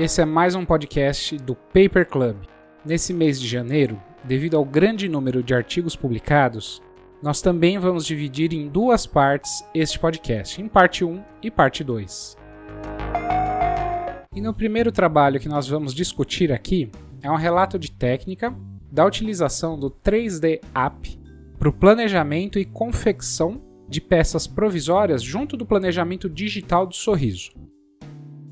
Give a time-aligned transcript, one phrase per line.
[0.00, 2.36] Esse é mais um podcast do Paper Club.
[2.86, 6.80] Nesse mês de janeiro, devido ao grande número de artigos publicados,
[7.22, 12.34] nós também vamos dividir em duas partes este podcast, em parte 1 e parte 2.
[14.34, 18.56] E no primeiro trabalho que nós vamos discutir aqui é um relato de técnica
[18.90, 21.20] da utilização do 3D App
[21.58, 27.50] para o planejamento e confecção de peças provisórias junto do planejamento digital do sorriso.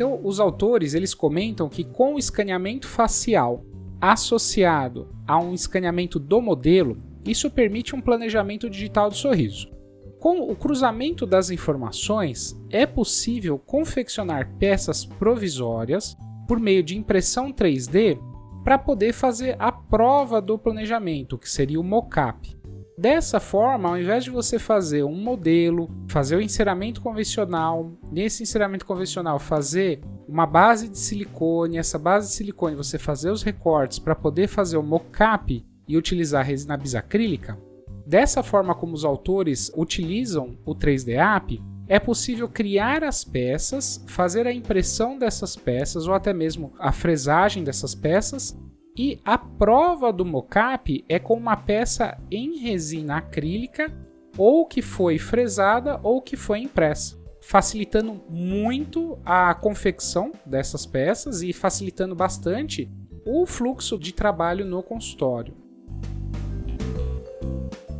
[0.00, 3.66] Então, os autores eles comentam que com o escaneamento facial
[4.00, 9.70] associado a um escaneamento do modelo, isso permite um planejamento digital do sorriso.
[10.18, 16.16] Com o cruzamento das informações, é possível confeccionar peças provisórias
[16.48, 18.18] por meio de impressão 3D
[18.64, 22.58] para poder fazer a prova do planejamento, que seria o mockup.
[23.00, 28.84] Dessa forma, ao invés de você fazer um modelo, fazer o enceramento convencional, nesse enceramento
[28.84, 34.14] convencional fazer uma base de silicone, essa base de silicone você fazer os recortes para
[34.14, 37.58] poder fazer o mockup e utilizar resina bisacrílica,
[38.06, 44.46] dessa forma como os autores utilizam o 3D App, é possível criar as peças, fazer
[44.46, 48.54] a impressão dessas peças ou até mesmo a fresagem dessas peças.
[48.96, 53.92] E a prova do mocap é com uma peça em resina acrílica
[54.36, 61.52] ou que foi fresada ou que foi impressa, facilitando muito a confecção dessas peças e
[61.52, 62.90] facilitando bastante
[63.24, 65.54] o fluxo de trabalho no consultório.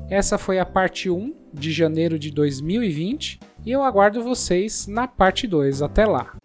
[0.09, 5.47] Essa foi a parte 1 de janeiro de 2020 e eu aguardo vocês na parte
[5.47, 5.83] 2.
[5.83, 6.40] Até lá!